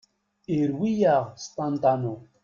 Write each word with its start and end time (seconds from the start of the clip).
Irwi-yaɣ 0.57 1.23
s 1.43 1.45
ṭanṭanu!! 1.55 2.15